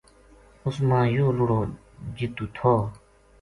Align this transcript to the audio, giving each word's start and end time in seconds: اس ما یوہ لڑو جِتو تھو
اس 0.65 0.75
ما 0.87 0.99
یوہ 1.15 1.31
لڑو 1.37 1.61
جِتو 2.17 2.45
تھو 2.55 2.73